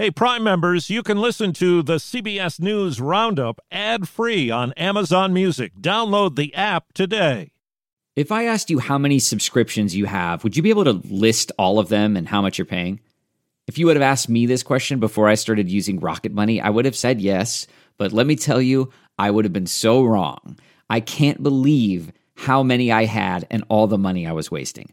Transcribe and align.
Hey, 0.00 0.12
Prime 0.12 0.44
members, 0.44 0.90
you 0.90 1.02
can 1.02 1.20
listen 1.20 1.52
to 1.54 1.82
the 1.82 1.96
CBS 1.96 2.60
News 2.60 3.00
Roundup 3.00 3.60
ad 3.72 4.08
free 4.08 4.48
on 4.48 4.72
Amazon 4.74 5.32
Music. 5.32 5.74
Download 5.74 6.36
the 6.36 6.54
app 6.54 6.92
today. 6.92 7.50
If 8.14 8.30
I 8.30 8.44
asked 8.44 8.70
you 8.70 8.78
how 8.78 8.96
many 8.96 9.18
subscriptions 9.18 9.96
you 9.96 10.04
have, 10.04 10.44
would 10.44 10.56
you 10.56 10.62
be 10.62 10.70
able 10.70 10.84
to 10.84 11.02
list 11.10 11.50
all 11.58 11.80
of 11.80 11.88
them 11.88 12.16
and 12.16 12.28
how 12.28 12.40
much 12.40 12.58
you're 12.58 12.64
paying? 12.64 13.00
If 13.66 13.76
you 13.76 13.86
would 13.86 13.96
have 13.96 14.02
asked 14.04 14.28
me 14.28 14.46
this 14.46 14.62
question 14.62 15.00
before 15.00 15.26
I 15.26 15.34
started 15.34 15.68
using 15.68 15.98
Rocket 15.98 16.30
Money, 16.30 16.60
I 16.60 16.70
would 16.70 16.84
have 16.84 16.94
said 16.94 17.20
yes. 17.20 17.66
But 17.96 18.12
let 18.12 18.28
me 18.28 18.36
tell 18.36 18.62
you, 18.62 18.92
I 19.18 19.32
would 19.32 19.44
have 19.44 19.52
been 19.52 19.66
so 19.66 20.04
wrong. 20.04 20.60
I 20.88 21.00
can't 21.00 21.42
believe 21.42 22.12
how 22.36 22.62
many 22.62 22.92
I 22.92 23.06
had 23.06 23.48
and 23.50 23.64
all 23.68 23.88
the 23.88 23.98
money 23.98 24.28
I 24.28 24.32
was 24.32 24.48
wasting. 24.48 24.92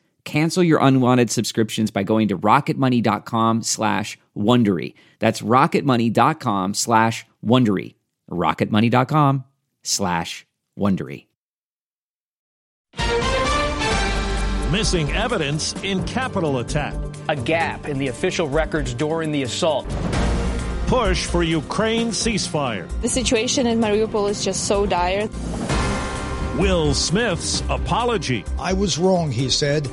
Cancel 0.23 0.63
your 0.63 0.79
unwanted 0.79 1.29
subscriptions 1.31 1.91
by 1.91 2.03
going 2.03 2.27
to 2.29 2.37
rocketmoney.com 2.37 3.63
slash 3.63 4.19
Wondery. 4.37 4.93
That's 5.19 5.41
rocketmoney.com 5.41 6.73
slash 6.73 7.25
Wondery. 7.45 7.95
rocketmoney.com 8.29 9.43
slash 9.83 10.45
Wondery. 10.77 11.25
Missing 14.71 15.11
evidence 15.11 15.75
in 15.83 16.01
Capitol 16.05 16.59
attack. 16.59 16.95
A 17.27 17.35
gap 17.35 17.87
in 17.87 17.97
the 17.97 18.07
official 18.07 18.47
records 18.47 18.93
during 18.93 19.31
the 19.33 19.43
assault. 19.43 19.85
Push 20.87 21.25
for 21.25 21.43
Ukraine 21.43 22.11
ceasefire. 22.11 22.87
The 23.01 23.09
situation 23.09 23.67
in 23.67 23.79
Mariupol 23.79 24.29
is 24.29 24.45
just 24.45 24.67
so 24.67 24.85
dire. 24.85 25.27
Will 26.61 26.93
Smith's 26.93 27.63
apology. 27.71 28.45
I 28.59 28.73
was 28.73 28.99
wrong, 28.99 29.31
he 29.31 29.49
said. 29.49 29.89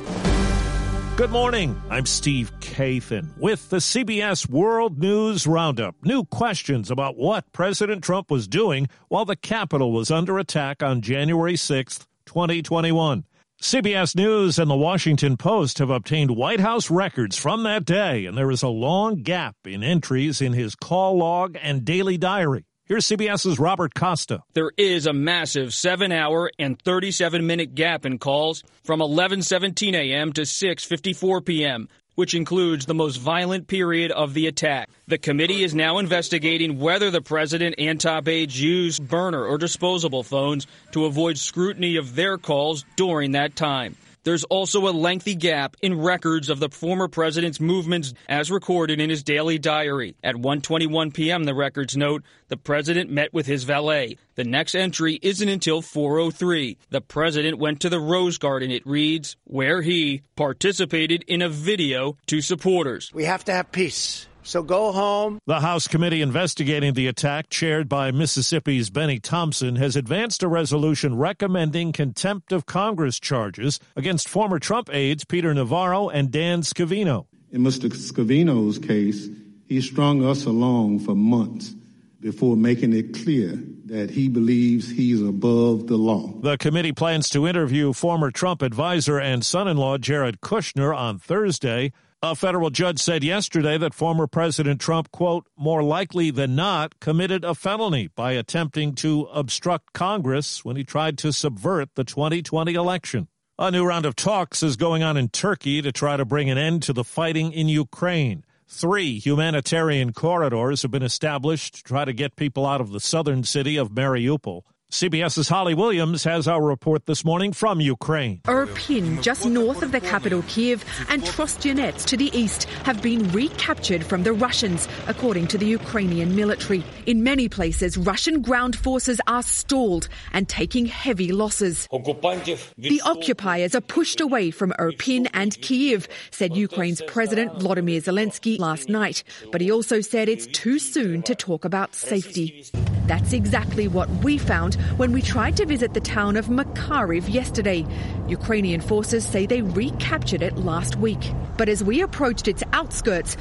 Good 1.15 1.31
morning. 1.31 1.81
I'm 1.89 2.05
Steve 2.05 2.51
Kathan 2.59 3.35
with 3.39 3.71
the 3.71 3.77
CBS 3.77 4.47
World 4.47 4.99
News 4.99 5.47
Roundup. 5.47 5.95
New 6.03 6.25
questions 6.25 6.91
about 6.91 7.17
what 7.17 7.51
President 7.53 8.03
Trump 8.03 8.29
was 8.29 8.47
doing 8.47 8.87
while 9.07 9.25
the 9.25 9.35
Capitol 9.35 9.91
was 9.91 10.11
under 10.11 10.37
attack 10.37 10.83
on 10.83 11.01
January 11.01 11.55
6th, 11.55 12.05
2021. 12.27 13.25
CBS 13.59 14.15
News 14.15 14.59
and 14.59 14.69
the 14.69 14.75
Washington 14.75 15.37
Post 15.37 15.79
have 15.79 15.89
obtained 15.89 16.37
White 16.37 16.59
House 16.59 16.91
records 16.91 17.35
from 17.35 17.63
that 17.63 17.83
day, 17.83 18.27
and 18.27 18.37
there 18.37 18.51
is 18.51 18.61
a 18.61 18.67
long 18.67 19.23
gap 19.23 19.55
in 19.65 19.81
entries 19.81 20.39
in 20.39 20.53
his 20.53 20.75
call 20.75 21.17
log 21.17 21.57
and 21.63 21.83
daily 21.83 22.19
diary. 22.19 22.68
Here's 22.89 23.05
CBS's 23.05 23.59
Robert 23.59 23.93
Costa. 23.93 24.41
There 24.53 24.71
is 24.75 25.05
a 25.05 25.13
massive 25.13 25.75
7 25.75 26.11
hour 26.11 26.49
and 26.57 26.81
37 26.81 27.45
minute 27.45 27.75
gap 27.75 28.03
in 28.03 28.17
calls 28.17 28.63
from 28.83 28.99
11:17 28.99 29.93
a.m. 29.93 30.33
to 30.33 30.41
6:54 30.41 31.45
p.m., 31.45 31.87
which 32.15 32.33
includes 32.33 32.87
the 32.87 32.95
most 32.95 33.17
violent 33.17 33.67
period 33.67 34.09
of 34.11 34.33
the 34.33 34.47
attack. 34.47 34.89
The 35.05 35.19
committee 35.19 35.63
is 35.63 35.75
now 35.75 35.99
investigating 35.99 36.79
whether 36.79 37.11
the 37.11 37.21
president 37.21 37.75
and 37.77 38.01
top 38.01 38.27
aides 38.27 38.59
used 38.59 39.07
burner 39.07 39.45
or 39.45 39.59
disposable 39.59 40.23
phones 40.23 40.65
to 40.93 41.05
avoid 41.05 41.37
scrutiny 41.37 41.95
of 41.95 42.15
their 42.15 42.39
calls 42.39 42.85
during 42.95 43.33
that 43.33 43.55
time. 43.55 43.97
There's 44.23 44.43
also 44.45 44.87
a 44.87 44.91
lengthy 44.91 45.35
gap 45.35 45.75
in 45.81 45.99
records 45.99 46.49
of 46.49 46.59
the 46.59 46.69
former 46.69 47.07
president's 47.07 47.59
movements 47.59 48.13
as 48.27 48.51
recorded 48.51 48.99
in 48.99 49.09
his 49.09 49.23
daily 49.23 49.59
diary. 49.59 50.15
At 50.23 50.35
1:21 50.35 51.13
p.m., 51.13 51.43
the 51.43 51.55
records 51.55 51.97
note 51.97 52.23
the 52.47 52.57
president 52.57 53.09
met 53.09 53.33
with 53.33 53.45
his 53.45 53.63
valet. 53.63 54.17
The 54.35 54.43
next 54.43 54.75
entry 54.75 55.19
isn't 55.21 55.49
until 55.49 55.81
4:03. 55.81 56.77
The 56.89 57.01
president 57.01 57.59
went 57.59 57.81
to 57.81 57.89
the 57.89 57.99
Rose 57.99 58.37
Garden, 58.37 58.71
it 58.71 58.85
reads, 58.85 59.35
where 59.43 59.81
he 59.81 60.21
participated 60.35 61.23
in 61.27 61.41
a 61.41 61.49
video 61.49 62.17
to 62.27 62.41
supporters. 62.41 63.11
We 63.13 63.25
have 63.25 63.43
to 63.45 63.51
have 63.51 63.71
peace. 63.71 64.28
So 64.43 64.63
go 64.63 64.91
home. 64.91 65.39
The 65.45 65.59
House 65.59 65.87
committee 65.87 66.21
investigating 66.21 66.93
the 66.93 67.07
attack, 67.07 67.49
chaired 67.49 67.89
by 67.89 68.11
Mississippi's 68.11 68.89
Benny 68.89 69.19
Thompson, 69.19 69.75
has 69.75 69.95
advanced 69.95 70.43
a 70.43 70.47
resolution 70.47 71.15
recommending 71.15 71.91
contempt 71.91 72.51
of 72.51 72.65
Congress 72.65 73.19
charges 73.19 73.79
against 73.95 74.29
former 74.29 74.59
Trump 74.59 74.89
aides 74.93 75.25
Peter 75.25 75.53
Navarro 75.53 76.09
and 76.09 76.31
Dan 76.31 76.61
Scavino. 76.61 77.25
In 77.51 77.61
Mr. 77.61 77.89
Scavino's 77.91 78.79
case, 78.79 79.27
he 79.67 79.81
strung 79.81 80.25
us 80.25 80.45
along 80.45 80.99
for 80.99 81.15
months 81.15 81.75
before 82.19 82.55
making 82.55 82.93
it 82.93 83.13
clear 83.13 83.53
that 83.85 84.09
he 84.09 84.27
believes 84.27 84.89
he's 84.89 85.21
above 85.21 85.87
the 85.87 85.97
law. 85.97 86.27
The 86.41 86.57
committee 86.57 86.91
plans 86.91 87.29
to 87.29 87.47
interview 87.47 87.93
former 87.93 88.29
Trump 88.29 88.61
advisor 88.61 89.19
and 89.19 89.45
son 89.45 89.67
in 89.67 89.77
law 89.77 89.97
Jared 89.97 90.41
Kushner 90.41 90.95
on 90.95 91.17
Thursday. 91.17 91.91
A 92.21 92.35
federal 92.35 92.69
judge 92.69 92.99
said 92.99 93.23
yesterday 93.23 93.77
that 93.77 93.93
former 93.93 94.27
President 94.27 94.81
Trump, 94.81 95.09
quote, 95.09 95.47
more 95.55 95.81
likely 95.81 96.31
than 96.31 96.53
not, 96.53 96.99
committed 96.99 97.45
a 97.45 97.55
felony 97.55 98.09
by 98.13 98.33
attempting 98.33 98.93
to 98.95 99.29
obstruct 99.33 99.93
Congress 99.93 100.65
when 100.65 100.75
he 100.75 100.83
tried 100.83 101.17
to 101.19 101.31
subvert 101.31 101.95
the 101.95 102.03
2020 102.03 102.73
election. 102.73 103.29
A 103.57 103.71
new 103.71 103.85
round 103.85 104.05
of 104.05 104.17
talks 104.17 104.61
is 104.61 104.75
going 104.75 105.01
on 105.01 105.15
in 105.15 105.29
Turkey 105.29 105.81
to 105.81 105.93
try 105.93 106.17
to 106.17 106.25
bring 106.25 106.49
an 106.49 106.57
end 106.57 106.83
to 106.83 106.93
the 106.93 107.05
fighting 107.05 107.53
in 107.53 107.69
Ukraine. 107.69 108.43
Three 108.67 109.17
humanitarian 109.17 110.11
corridors 110.11 110.81
have 110.81 110.91
been 110.91 111.03
established 111.03 111.75
to 111.75 111.83
try 111.83 112.03
to 112.03 112.11
get 112.11 112.35
people 112.35 112.65
out 112.65 112.81
of 112.81 112.91
the 112.91 112.99
southern 112.99 113.45
city 113.45 113.77
of 113.77 113.91
Mariupol. 113.91 114.63
CBS's 114.91 115.47
Holly 115.47 115.75
Williams 115.75 116.23
has 116.23 116.47
our 116.47 116.63
report 116.63 117.05
this 117.05 117.23
morning 117.23 117.53
from 117.53 117.79
Ukraine. 117.79 118.41
Irpin, 118.47 119.21
just 119.21 119.45
north 119.45 119.83
of 119.83 119.91
the 119.91 119.99
capital 119.99 120.43
Kiev, 120.47 120.83
and 121.09 121.21
Trostyanets 121.21 122.03
to 122.05 122.17
the 122.17 122.35
east 122.35 122.63
have 122.85 122.99
been 122.99 123.31
recaptured 123.31 124.03
from 124.03 124.23
the 124.23 124.33
Russians, 124.33 124.87
according 125.05 125.45
to 125.49 125.59
the 125.59 125.67
Ukrainian 125.67 126.35
military. 126.35 126.83
In 127.05 127.21
many 127.21 127.47
places, 127.47 127.99
Russian 127.99 128.41
ground 128.41 128.75
forces 128.75 129.21
are 129.27 129.43
stalled 129.43 130.09
and 130.33 130.49
taking 130.49 130.87
heavy 130.87 131.31
losses. 131.31 131.87
The 131.91 133.01
occupiers 133.05 133.75
are 133.75 133.81
pushed 133.81 134.19
away 134.19 134.49
from 134.49 134.71
Irpin 134.79 135.29
and 135.35 135.55
Kiev, 135.61 136.07
said 136.31 136.57
Ukraine's 136.57 137.03
President 137.05 137.59
Vladimir 137.59 138.01
Zelensky 138.01 138.57
last 138.57 138.89
night. 138.89 139.23
But 139.51 139.61
he 139.61 139.71
also 139.71 140.01
said 140.01 140.29
it's 140.29 140.47
too 140.47 140.79
soon 140.79 141.21
to 141.23 141.35
talk 141.35 141.63
about 141.63 141.93
safety. 141.93 142.65
That's 143.05 143.33
exactly 143.33 143.87
what 143.87 144.09
we 144.23 144.37
found 144.37 144.77
when 144.97 145.11
we 145.11 145.21
tried 145.21 145.57
to 145.57 145.65
visit 145.65 145.93
the 145.93 145.99
town 145.99 146.37
of 146.37 146.47
Makariv 146.47 147.31
yesterday. 147.31 147.85
Ukrainian 148.27 148.81
forces 148.81 149.25
say 149.25 149.45
they 149.45 149.61
recaptured 149.61 150.41
it 150.41 150.57
last 150.57 150.95
week. 150.95 151.31
But 151.57 151.69
as 151.69 151.83
we 151.83 152.01
approached 152.01 152.47
its 152.47 152.63
outskirts 152.73 153.35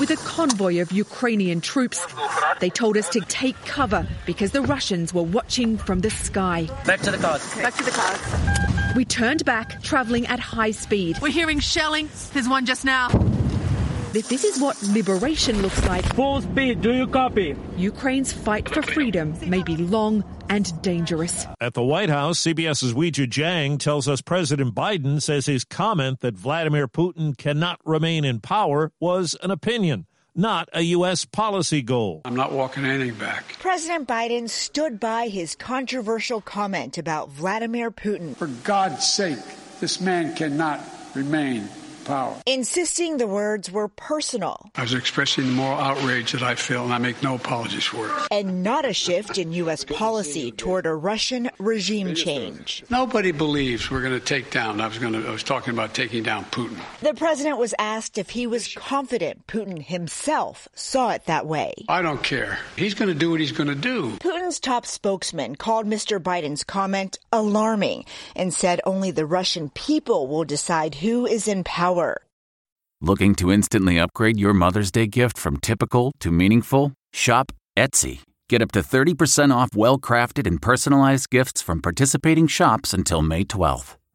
with 0.00 0.10
a 0.10 0.16
convoy 0.24 0.80
of 0.80 0.92
Ukrainian 0.92 1.60
troops, 1.60 2.06
they 2.60 2.70
told 2.70 2.96
us 2.96 3.08
to 3.10 3.20
take 3.20 3.56
cover 3.64 4.06
because 4.26 4.52
the 4.52 4.62
Russians 4.62 5.12
were 5.12 5.22
watching 5.22 5.76
from 5.76 6.00
the 6.00 6.10
sky. 6.10 6.68
Back 6.86 7.00
to 7.02 7.10
the 7.10 7.18
cars. 7.18 7.42
Back 7.56 7.74
to 7.76 7.84
the 7.84 7.90
cars. 7.90 8.96
We 8.96 9.04
turned 9.04 9.44
back, 9.44 9.82
traveling 9.82 10.26
at 10.26 10.40
high 10.40 10.72
speed. 10.72 11.18
We're 11.20 11.28
hearing 11.28 11.60
shelling. 11.60 12.08
There's 12.32 12.48
one 12.48 12.66
just 12.66 12.84
now. 12.84 13.37
That 14.12 14.24
this 14.24 14.42
is 14.42 14.58
what 14.58 14.82
liberation 14.84 15.60
looks 15.60 15.84
like. 15.86 16.04
Full 16.14 16.40
speed, 16.40 16.80
do 16.80 16.94
you 16.94 17.06
copy? 17.06 17.54
Ukraine's 17.76 18.32
fight 18.32 18.66
for 18.66 18.80
freedom 18.80 19.34
may 19.46 19.62
be 19.62 19.76
long 19.76 20.24
and 20.48 20.80
dangerous. 20.80 21.46
At 21.60 21.74
the 21.74 21.82
White 21.82 22.08
House, 22.08 22.40
CBS's 22.40 22.94
Weijia 22.94 23.26
Jiang 23.26 23.78
tells 23.78 24.08
us 24.08 24.22
President 24.22 24.74
Biden 24.74 25.20
says 25.20 25.44
his 25.44 25.62
comment 25.64 26.20
that 26.20 26.34
Vladimir 26.34 26.88
Putin 26.88 27.36
cannot 27.36 27.80
remain 27.84 28.24
in 28.24 28.40
power 28.40 28.92
was 28.98 29.36
an 29.42 29.50
opinion 29.50 30.06
not 30.34 30.68
a 30.72 30.82
U.S. 30.82 31.24
policy 31.24 31.82
goal. 31.82 32.22
I'm 32.24 32.36
not 32.36 32.52
walking 32.52 32.84
anything 32.84 33.18
back. 33.18 33.56
President 33.58 34.06
Biden 34.06 34.48
stood 34.48 35.00
by 35.00 35.26
his 35.26 35.56
controversial 35.56 36.40
comment 36.40 36.96
about 36.96 37.30
Vladimir 37.30 37.90
Putin. 37.90 38.36
For 38.36 38.46
God's 38.46 39.04
sake, 39.04 39.38
this 39.80 40.00
man 40.00 40.36
cannot 40.36 40.80
remain 41.14 41.68
power. 42.08 42.34
Insisting 42.46 43.18
the 43.18 43.26
words 43.26 43.70
were 43.70 43.88
personal. 43.88 44.70
I 44.74 44.82
was 44.82 44.94
expressing 44.94 45.44
the 45.44 45.52
moral 45.52 45.78
outrage 45.78 46.32
that 46.32 46.42
I 46.42 46.54
feel, 46.54 46.84
and 46.84 46.92
I 46.92 46.98
make 46.98 47.22
no 47.22 47.34
apologies 47.34 47.84
for 47.84 48.06
it. 48.06 48.12
And 48.30 48.62
not 48.62 48.84
a 48.84 48.92
shift 48.92 49.38
in 49.38 49.52
U.S. 49.52 49.84
policy 49.84 50.50
toward 50.50 50.86
a 50.86 50.94
Russian 50.94 51.50
regime 51.58 52.14
change. 52.14 52.84
Nobody 52.90 53.32
believes 53.32 53.90
we're 53.90 54.02
going 54.02 54.18
to 54.18 54.24
take 54.24 54.50
down. 54.50 54.80
I 54.80 54.88
was 54.88 54.98
going 54.98 55.12
to. 55.12 55.28
I 55.28 55.30
was 55.30 55.42
talking 55.42 55.72
about 55.74 55.94
taking 55.94 56.22
down 56.22 56.44
Putin. 56.46 56.78
The 57.00 57.14
president 57.14 57.58
was 57.58 57.74
asked 57.78 58.18
if 58.18 58.30
he 58.30 58.46
was 58.46 58.74
confident 58.74 59.46
Putin 59.46 59.82
himself 59.82 60.66
saw 60.74 61.10
it 61.10 61.26
that 61.26 61.46
way. 61.46 61.74
I 61.88 62.02
don't 62.02 62.22
care. 62.22 62.58
He's 62.76 62.94
going 62.94 63.08
to 63.08 63.14
do 63.14 63.30
what 63.30 63.40
he's 63.40 63.52
going 63.52 63.68
to 63.68 63.74
do. 63.74 64.16
Putin's 64.48 64.60
top 64.60 64.86
spokesman 64.86 65.56
called 65.56 65.86
Mr. 65.86 66.18
Biden's 66.18 66.64
comment 66.64 67.18
alarming 67.30 68.06
and 68.34 68.54
said 68.54 68.80
only 68.86 69.10
the 69.10 69.26
Russian 69.26 69.68
people 69.68 70.26
will 70.26 70.44
decide 70.44 70.94
who 70.94 71.26
is 71.26 71.48
in 71.48 71.64
power. 71.64 72.22
Looking 73.02 73.34
to 73.34 73.52
instantly 73.52 73.98
upgrade 73.98 74.40
your 74.40 74.54
Mother's 74.54 74.90
Day 74.90 75.06
gift 75.06 75.36
from 75.36 75.58
typical 75.58 76.12
to 76.20 76.32
meaningful? 76.32 76.92
Shop 77.12 77.52
Etsy. 77.76 78.20
Get 78.48 78.62
up 78.62 78.72
to 78.72 78.80
30% 78.80 79.54
off 79.54 79.76
well 79.76 79.98
crafted 79.98 80.46
and 80.46 80.62
personalized 80.62 81.28
gifts 81.28 81.60
from 81.60 81.82
participating 81.82 82.46
shops 82.46 82.94
until 82.94 83.20
May 83.20 83.44
12th. 83.44 83.96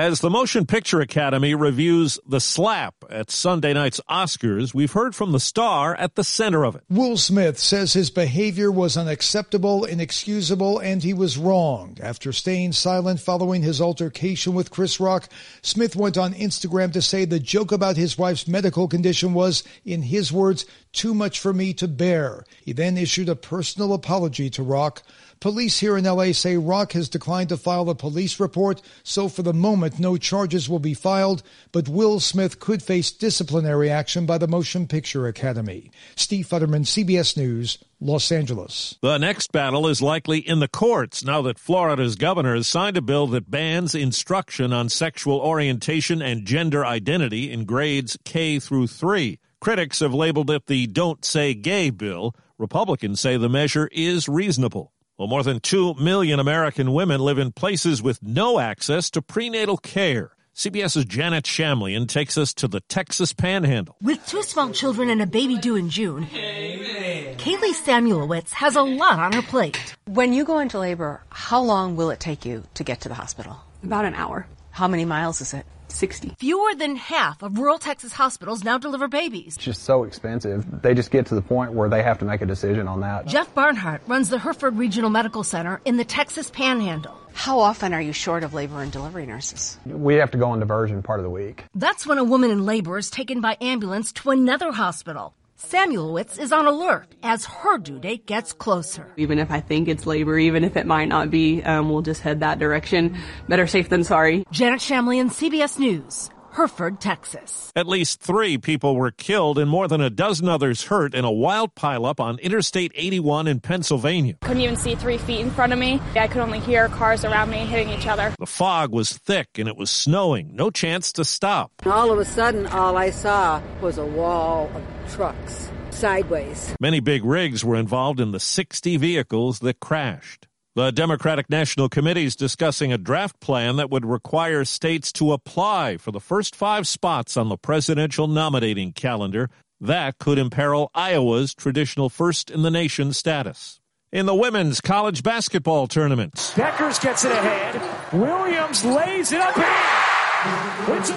As 0.00 0.20
the 0.20 0.30
Motion 0.30 0.64
Picture 0.64 1.02
Academy 1.02 1.54
reviews 1.54 2.18
The 2.26 2.40
Slap 2.40 2.94
at 3.10 3.30
Sunday 3.30 3.74
night's 3.74 4.00
Oscars, 4.08 4.72
we've 4.72 4.92
heard 4.92 5.14
from 5.14 5.32
the 5.32 5.38
star 5.38 5.94
at 5.94 6.14
the 6.14 6.24
center 6.24 6.64
of 6.64 6.74
it. 6.74 6.84
Will 6.88 7.18
Smith 7.18 7.58
says 7.58 7.92
his 7.92 8.08
behavior 8.08 8.72
was 8.72 8.96
unacceptable, 8.96 9.84
inexcusable, 9.84 10.78
and 10.78 11.02
he 11.02 11.12
was 11.12 11.36
wrong. 11.36 11.98
After 12.02 12.32
staying 12.32 12.72
silent 12.72 13.20
following 13.20 13.60
his 13.60 13.78
altercation 13.78 14.54
with 14.54 14.70
Chris 14.70 15.00
Rock, 15.00 15.28
Smith 15.60 15.94
went 15.94 16.16
on 16.16 16.32
Instagram 16.32 16.94
to 16.94 17.02
say 17.02 17.26
the 17.26 17.38
joke 17.38 17.70
about 17.70 17.98
his 17.98 18.16
wife's 18.16 18.48
medical 18.48 18.88
condition 18.88 19.34
was, 19.34 19.64
in 19.84 20.00
his 20.00 20.32
words, 20.32 20.64
too 20.92 21.14
much 21.14 21.38
for 21.38 21.52
me 21.52 21.72
to 21.74 21.88
bear. 21.88 22.44
He 22.64 22.72
then 22.72 22.96
issued 22.96 23.28
a 23.28 23.36
personal 23.36 23.92
apology 23.92 24.50
to 24.50 24.62
Rock. 24.62 25.02
Police 25.40 25.78
here 25.80 25.96
in 25.96 26.04
LA 26.04 26.32
say 26.32 26.58
Rock 26.58 26.92
has 26.92 27.08
declined 27.08 27.48
to 27.48 27.56
file 27.56 27.88
a 27.88 27.94
police 27.94 28.38
report, 28.38 28.82
so 29.02 29.26
for 29.26 29.42
the 29.42 29.54
moment 29.54 29.98
no 29.98 30.18
charges 30.18 30.68
will 30.68 30.80
be 30.80 30.92
filed, 30.92 31.42
but 31.72 31.88
Will 31.88 32.20
Smith 32.20 32.60
could 32.60 32.82
face 32.82 33.10
disciplinary 33.10 33.88
action 33.88 34.26
by 34.26 34.36
the 34.36 34.46
Motion 34.46 34.86
Picture 34.86 35.26
Academy. 35.26 35.90
Steve 36.14 36.46
Futterman, 36.46 36.84
CBS 36.84 37.38
News, 37.38 37.78
Los 38.00 38.30
Angeles. 38.30 38.98
The 39.00 39.16
next 39.16 39.50
battle 39.50 39.86
is 39.86 40.02
likely 40.02 40.40
in 40.40 40.60
the 40.60 40.68
courts 40.68 41.24
now 41.24 41.40
that 41.42 41.58
Florida's 41.58 42.16
governor 42.16 42.54
has 42.54 42.68
signed 42.68 42.98
a 42.98 43.02
bill 43.02 43.26
that 43.28 43.50
bans 43.50 43.94
instruction 43.94 44.74
on 44.74 44.90
sexual 44.90 45.40
orientation 45.40 46.20
and 46.20 46.44
gender 46.44 46.84
identity 46.84 47.50
in 47.50 47.64
grades 47.64 48.18
K 48.24 48.58
through 48.58 48.88
3. 48.88 49.38
Critics 49.60 50.00
have 50.00 50.14
labeled 50.14 50.50
it 50.50 50.68
the 50.68 50.86
Don't 50.86 51.22
Say 51.22 51.52
Gay 51.52 51.90
bill. 51.90 52.34
Republicans 52.56 53.20
say 53.20 53.36
the 53.36 53.50
measure 53.50 53.90
is 53.92 54.26
reasonable. 54.26 54.90
Well, 55.18 55.28
more 55.28 55.42
than 55.42 55.60
2 55.60 55.96
million 56.00 56.40
American 56.40 56.94
women 56.94 57.20
live 57.20 57.36
in 57.36 57.52
places 57.52 58.02
with 58.02 58.22
no 58.22 58.58
access 58.58 59.10
to 59.10 59.20
prenatal 59.20 59.76
care. 59.76 60.30
CBS's 60.54 61.04
Janet 61.04 61.44
Shamlian 61.44 62.08
takes 62.08 62.38
us 62.38 62.54
to 62.54 62.68
the 62.68 62.80
Texas 62.80 63.34
Panhandle. 63.34 63.96
With 64.00 64.24
two 64.26 64.42
small 64.42 64.70
children 64.70 65.10
and 65.10 65.20
a 65.20 65.26
baby 65.26 65.58
due 65.58 65.76
in 65.76 65.90
June, 65.90 66.24
Kaylee 66.24 67.74
Samuelowitz 67.74 68.52
has 68.52 68.76
a 68.76 68.82
lot 68.82 69.18
on 69.18 69.32
her 69.32 69.42
plate. 69.42 69.94
When 70.06 70.32
you 70.32 70.46
go 70.46 70.58
into 70.60 70.78
labor, 70.78 71.22
how 71.28 71.60
long 71.60 71.96
will 71.96 72.08
it 72.08 72.18
take 72.18 72.46
you 72.46 72.64
to 72.74 72.82
get 72.82 73.02
to 73.02 73.10
the 73.10 73.14
hospital? 73.14 73.60
About 73.84 74.06
an 74.06 74.14
hour. 74.14 74.46
How 74.70 74.88
many 74.88 75.04
miles 75.04 75.42
is 75.42 75.52
it? 75.52 75.66
60. 75.90 76.34
Fewer 76.38 76.74
than 76.74 76.96
half 76.96 77.42
of 77.42 77.58
rural 77.58 77.78
Texas 77.78 78.12
hospitals 78.12 78.64
now 78.64 78.78
deliver 78.78 79.08
babies. 79.08 79.56
It's 79.56 79.64
just 79.64 79.82
so 79.82 80.04
expensive. 80.04 80.82
They 80.82 80.94
just 80.94 81.10
get 81.10 81.26
to 81.26 81.34
the 81.34 81.42
point 81.42 81.72
where 81.72 81.88
they 81.88 82.02
have 82.02 82.18
to 82.20 82.24
make 82.24 82.40
a 82.40 82.46
decision 82.46 82.88
on 82.88 83.00
that. 83.00 83.26
Jeff 83.26 83.54
Barnhart 83.54 84.02
runs 84.06 84.28
the 84.28 84.38
Hereford 84.38 84.78
Regional 84.78 85.10
Medical 85.10 85.42
Center 85.44 85.80
in 85.84 85.96
the 85.96 86.04
Texas 86.04 86.50
Panhandle. 86.50 87.16
How 87.32 87.60
often 87.60 87.94
are 87.94 88.02
you 88.02 88.12
short 88.12 88.42
of 88.42 88.54
labor 88.54 88.82
and 88.82 88.90
delivery 88.90 89.26
nurses? 89.26 89.78
We 89.86 90.16
have 90.16 90.30
to 90.32 90.38
go 90.38 90.50
on 90.50 90.60
diversion 90.60 91.02
part 91.02 91.20
of 91.20 91.24
the 91.24 91.30
week. 91.30 91.64
That's 91.74 92.06
when 92.06 92.18
a 92.18 92.24
woman 92.24 92.50
in 92.50 92.66
labor 92.66 92.98
is 92.98 93.10
taken 93.10 93.40
by 93.40 93.56
ambulance 93.60 94.12
to 94.14 94.30
another 94.30 94.72
hospital. 94.72 95.34
Samuelowitz 95.62 96.38
is 96.40 96.52
on 96.52 96.66
alert 96.66 97.14
as 97.22 97.44
her 97.44 97.76
due 97.76 97.98
date 97.98 98.24
gets 98.24 98.54
closer. 98.54 99.12
Even 99.18 99.38
if 99.38 99.50
I 99.50 99.60
think 99.60 99.88
it's 99.88 100.06
labor, 100.06 100.38
even 100.38 100.64
if 100.64 100.74
it 100.74 100.86
might 100.86 101.08
not 101.08 101.30
be, 101.30 101.62
um, 101.62 101.90
we'll 101.90 102.00
just 102.00 102.22
head 102.22 102.40
that 102.40 102.58
direction. 102.58 103.18
Better 103.46 103.66
safe 103.66 103.90
than 103.90 104.02
sorry. 104.02 104.46
Janet 104.50 104.80
Shamlian, 104.80 105.28
CBS 105.28 105.78
News. 105.78 106.30
Hereford, 106.52 107.00
Texas. 107.00 107.70
At 107.76 107.86
least 107.86 108.20
three 108.20 108.58
people 108.58 108.96
were 108.96 109.10
killed 109.10 109.58
and 109.58 109.70
more 109.70 109.88
than 109.88 110.00
a 110.00 110.10
dozen 110.10 110.48
others 110.48 110.84
hurt 110.84 111.14
in 111.14 111.24
a 111.24 111.30
wild 111.30 111.74
pileup 111.74 112.20
on 112.20 112.38
Interstate 112.38 112.92
81 112.94 113.46
in 113.46 113.60
Pennsylvania. 113.60 114.34
Couldn't 114.42 114.62
even 114.62 114.76
see 114.76 114.94
three 114.94 115.18
feet 115.18 115.40
in 115.40 115.50
front 115.50 115.72
of 115.72 115.78
me. 115.78 116.00
I 116.16 116.28
could 116.28 116.42
only 116.42 116.60
hear 116.60 116.88
cars 116.88 117.24
around 117.24 117.50
me 117.50 117.58
hitting 117.58 117.90
each 117.90 118.06
other. 118.06 118.34
The 118.38 118.46
fog 118.46 118.92
was 118.92 119.12
thick 119.12 119.58
and 119.58 119.68
it 119.68 119.76
was 119.76 119.90
snowing. 119.90 120.54
No 120.54 120.70
chance 120.70 121.12
to 121.14 121.24
stop. 121.24 121.72
All 121.86 122.10
of 122.10 122.18
a 122.18 122.24
sudden, 122.24 122.66
all 122.66 122.96
I 122.96 123.10
saw 123.10 123.62
was 123.80 123.98
a 123.98 124.06
wall 124.06 124.70
of 124.74 125.12
trucks 125.12 125.70
sideways. 125.92 126.74
Many 126.80 127.00
big 127.00 127.24
rigs 127.24 127.64
were 127.64 127.76
involved 127.76 128.20
in 128.20 128.32
the 128.32 128.40
60 128.40 128.96
vehicles 128.96 129.60
that 129.60 129.80
crashed. 129.80 130.46
The 130.80 130.92
Democratic 130.92 131.50
National 131.50 131.90
Committee 131.90 132.24
is 132.24 132.34
discussing 132.34 132.90
a 132.90 132.96
draft 132.96 133.38
plan 133.38 133.76
that 133.76 133.90
would 133.90 134.06
require 134.06 134.64
states 134.64 135.12
to 135.12 135.34
apply 135.34 135.98
for 135.98 136.10
the 136.10 136.20
first 136.20 136.56
five 136.56 136.88
spots 136.88 137.36
on 137.36 137.50
the 137.50 137.58
presidential 137.58 138.26
nominating 138.26 138.94
calendar. 138.94 139.50
That 139.78 140.16
could 140.16 140.38
imperil 140.38 140.90
Iowa's 140.94 141.54
traditional 141.54 142.08
first 142.08 142.50
in 142.50 142.62
the 142.62 142.70
nation 142.70 143.12
status. 143.12 143.78
In 144.10 144.24
the 144.24 144.34
women's 144.34 144.80
college 144.80 145.22
basketball 145.22 145.86
tournament, 145.86 146.54
Deckers 146.56 146.98
gets 146.98 147.26
it 147.26 147.32
ahead. 147.32 148.14
Williams 148.14 148.82
lays 148.82 149.32
it 149.32 149.40
up 149.42 149.58
in. 149.58 149.99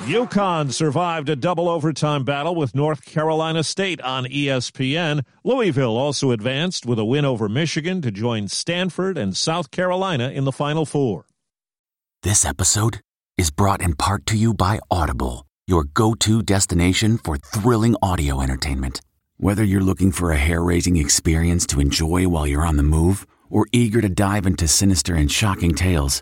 UConn 0.03 0.71
survived 0.73 1.29
a 1.29 1.35
double 1.35 1.69
overtime 1.69 2.25
battle 2.25 2.55
with 2.55 2.75
North 2.75 3.05
Carolina 3.05 3.63
State 3.63 4.01
on 4.01 4.25
ESPN. 4.25 5.23
Louisville 5.43 5.95
also 5.95 6.31
advanced 6.31 6.85
with 6.85 6.99
a 6.99 7.05
win 7.05 7.23
over 7.23 7.47
Michigan 7.47 8.01
to 8.01 8.11
join 8.11 8.49
Stanford 8.49 9.17
and 9.17 9.35
South 9.35 9.71
Carolina 9.71 10.29
in 10.29 10.43
the 10.43 10.51
Final 10.51 10.85
Four. 10.85 11.25
This 12.21 12.43
episode 12.43 12.99
is 13.37 13.49
brought 13.49 13.81
in 13.81 13.95
part 13.95 14.25
to 14.27 14.37
you 14.37 14.53
by 14.53 14.79
Audible, 14.91 15.45
your 15.67 15.85
go 15.85 16.13
to 16.15 16.41
destination 16.41 17.17
for 17.17 17.37
thrilling 17.37 17.95
audio 18.01 18.41
entertainment. 18.41 18.99
Whether 19.37 19.63
you're 19.63 19.81
looking 19.81 20.11
for 20.11 20.31
a 20.31 20.37
hair 20.37 20.61
raising 20.61 20.97
experience 20.97 21.65
to 21.67 21.79
enjoy 21.79 22.27
while 22.27 22.45
you're 22.45 22.65
on 22.65 22.77
the 22.77 22.83
move 22.83 23.25
or 23.49 23.67
eager 23.71 24.01
to 24.01 24.09
dive 24.09 24.45
into 24.45 24.67
sinister 24.67 25.15
and 25.15 25.31
shocking 25.31 25.75
tales, 25.75 26.21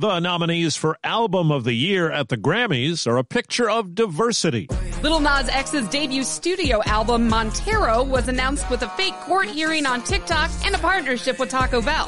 The 0.00 0.20
nominees 0.20 0.76
for 0.76 0.96
Album 1.02 1.50
of 1.50 1.64
the 1.64 1.72
Year 1.72 2.08
at 2.08 2.28
the 2.28 2.36
Grammys 2.36 3.04
are 3.08 3.16
a 3.16 3.24
picture 3.24 3.68
of 3.68 3.96
diversity. 3.96 4.68
Lil 5.02 5.18
Nas 5.18 5.48
X's 5.48 5.88
debut 5.88 6.22
studio 6.22 6.80
album, 6.86 7.28
Montero, 7.28 8.04
was 8.04 8.28
announced 8.28 8.70
with 8.70 8.82
a 8.82 8.88
fake 8.90 9.16
court 9.22 9.48
hearing 9.48 9.86
on 9.86 10.04
TikTok 10.04 10.52
and 10.64 10.72
a 10.72 10.78
partnership 10.78 11.40
with 11.40 11.48
Taco 11.48 11.82
Bell. 11.82 12.06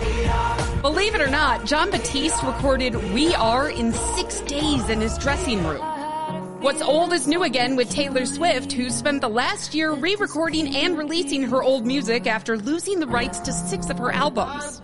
Believe 0.83 1.17
it 1.17 1.21
or 1.21 1.31
not, 1.31 1.67
Jon 1.67 1.91
Batiste 1.91 2.41
recorded 2.45 2.95
We 3.13 3.35
Are 3.35 3.69
in 3.69 3.93
six 3.93 4.39
days 4.43 4.89
in 4.89 5.01
his 5.01 5.19
dressing 5.19 5.67
room. 5.67 5.85
What's 6.61 6.83
old 6.83 7.13
is 7.13 7.27
new 7.27 7.43
again 7.43 7.75
with 7.75 7.91
Taylor 7.91 8.25
Swift, 8.25 8.71
who 8.71 8.91
spent 8.91 9.23
the 9.23 9.29
last 9.29 9.75
year 9.75 9.95
re-recording 9.95 10.77
and 10.77 10.97
releasing 10.97 11.43
her 11.45 11.61
old 11.61 11.87
music 11.87 12.29
after 12.29 12.57
losing 12.57 13.01
the 13.01 13.07
rights 13.09 13.41
to 13.41 13.53
six 13.53 13.91
of 13.91 13.99
her 13.99 14.13
albums. 14.13 14.81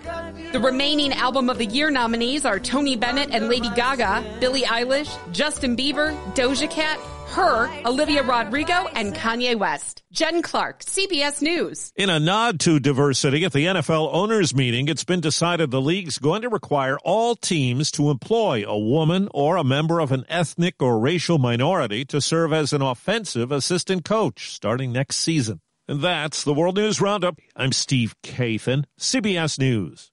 The 0.57 0.63
remaining 0.63 1.13
Album 1.13 1.51
of 1.51 1.59
the 1.59 1.67
Year 1.67 1.91
nominees 1.91 2.47
are 2.47 2.59
Tony 2.59 2.97
Bennett 2.97 3.29
and 3.31 3.47
Lady 3.47 3.69
Gaga, 3.77 4.25
Billie 4.41 4.63
Eilish, 4.63 5.15
Justin 5.31 5.77
Bieber, 5.77 6.17
Doja 6.35 6.71
Cat, 6.71 6.99
H.E.R., 7.29 7.69
Olivia 7.85 8.23
Rodrigo, 8.23 8.89
and 8.95 9.15
Kanye 9.15 9.55
West. 9.55 10.03
Jen 10.13 10.41
Clark, 10.41 10.83
CBS 10.83 11.43
News. 11.43 11.93
In 11.95 12.09
a 12.09 12.19
nod 12.19 12.59
to 12.61 12.81
diversity 12.81 13.45
at 13.45 13.53
the 13.53 13.67
NFL 13.67 14.09
owners 14.11 14.55
meeting, 14.55 14.89
it's 14.89 15.05
been 15.05 15.21
decided 15.21 15.71
the 15.71 15.79
league's 15.79 16.17
going 16.17 16.41
to 16.41 16.49
require 16.49 16.97
all 17.05 17.37
teams 17.37 17.91
to 17.91 18.09
employ 18.09 18.65
a 18.67 18.79
woman 18.79 19.29
or 19.35 19.59
a 19.59 19.63
member 19.63 20.01
of 20.01 20.11
an 20.11 20.25
ethnic 20.27 20.77
or 20.81 20.99
racial 20.99 21.37
minority 21.37 22.03
to 22.07 22.19
serve 22.19 22.55
as 22.55 22.73
an 22.73 22.81
offensive 22.81 23.53
assistant 23.53 24.07
coach 24.07 24.55
starting 24.55 24.91
next 24.91 25.17
season. 25.17 25.61
And 25.87 26.01
that's 26.01 26.45
the 26.45 26.55
World 26.55 26.77
News 26.77 26.99
Roundup. 26.99 27.39
I'm 27.55 27.73
Steve 27.73 28.15
Kathan, 28.23 28.85
CBS 28.99 29.59
News. 29.59 30.13